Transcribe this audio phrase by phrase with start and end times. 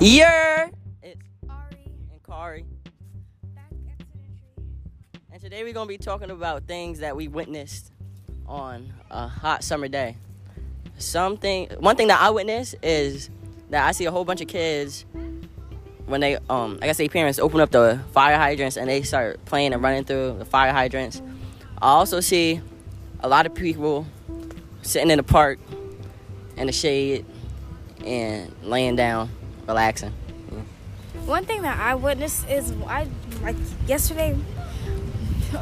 [0.00, 0.68] Yeah,
[1.02, 2.64] it's Ari, and Kari,
[3.52, 4.62] back at Synergy.
[5.32, 7.90] and today we're gonna be talking about things that we witnessed
[8.46, 10.16] on a hot summer day.
[10.98, 13.28] Something, one thing that I witnessed is
[13.70, 15.04] that I see a whole bunch of kids
[16.06, 19.44] when they, um, I guess their parents open up the fire hydrants and they start
[19.46, 21.20] playing and running through the fire hydrants.
[21.82, 22.60] I also see
[23.18, 24.06] a lot of people
[24.82, 25.58] sitting in the park
[26.56, 27.26] in the shade
[28.04, 29.30] and laying down,
[29.68, 30.12] relaxing.
[31.26, 33.06] One thing that I witnessed is I
[33.42, 34.36] like yesterday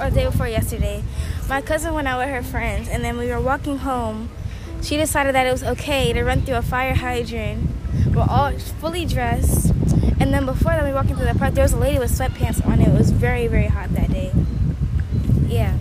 [0.01, 1.02] or day before yesterday,
[1.48, 4.30] my cousin went out with her friends, and then we were walking home.
[4.83, 7.69] She decided that it was okay to run through a fire hydrant.
[8.14, 9.70] We're all fully dressed,
[10.20, 11.55] and then before that, we walking through the park.
[11.55, 12.80] There was a lady with sweatpants on.
[12.80, 14.33] It was very, very hot that day.
[15.48, 15.78] Yeah,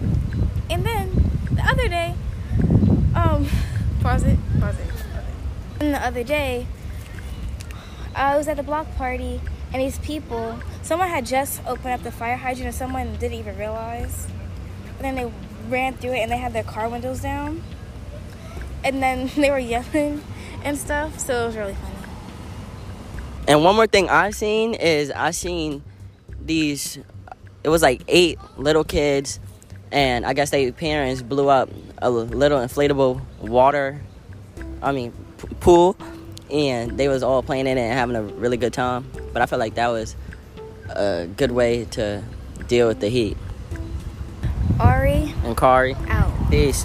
[0.69, 2.15] and then the other day,
[3.15, 3.47] um,
[4.01, 4.89] pause it, pause it.
[4.89, 5.81] Pause it.
[5.81, 6.67] And the other day,
[8.15, 9.41] I was at the block party,
[9.73, 13.57] and these people, someone had just opened up the fire hydrant, and someone didn't even
[13.57, 14.27] realize.
[14.97, 15.31] And then they
[15.69, 17.61] ran through it, and they had their car windows down.
[18.83, 20.23] And then they were yelling
[20.63, 21.95] and stuff, so it was really funny.
[23.47, 25.83] And one more thing I've seen is I've seen
[26.41, 26.97] these.
[27.63, 29.39] It was like eight little kids,
[29.91, 34.01] and I guess their parents blew up a little inflatable water.
[34.81, 35.95] I mean, p- pool,
[36.51, 39.05] and they was all playing in it and having a really good time.
[39.33, 40.15] But I felt like that was
[40.89, 42.23] a good way to
[42.67, 43.37] deal with the heat.
[44.79, 46.31] Ari, And Kari, out.
[46.51, 46.83] peace.